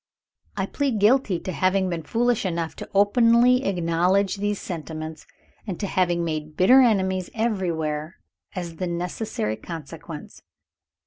I 0.57 0.65
plead 0.65 0.97
guilty 0.99 1.37
to 1.41 1.51
having 1.51 1.87
been 1.87 2.01
foolish 2.01 2.43
enough 2.43 2.75
to 2.77 2.89
openly 2.95 3.63
acknowledge 3.65 4.37
these 4.37 4.59
sentiments, 4.59 5.27
and 5.67 5.79
to 5.79 5.85
having 5.85 6.25
made 6.25 6.57
bitter 6.57 6.81
enemies 6.81 7.29
everywhere 7.35 8.15
as 8.55 8.77
the 8.77 8.87
necessary 8.87 9.57
consequence. 9.57 10.41